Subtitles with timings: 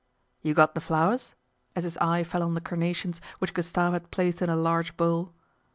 [0.41, 1.35] "You got the flowers?"
[1.75, 5.31] as his eye fell on the carnations which Gustave had placed in a large bowl.